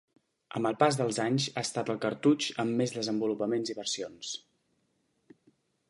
[0.59, 4.37] Amb el pas dels anys ha estat el cartutx amb més desenvolupaments i versions.